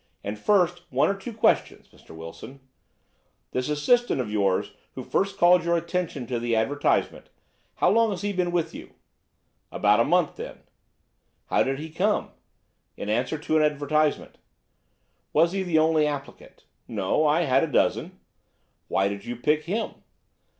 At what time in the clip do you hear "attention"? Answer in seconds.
5.77-6.25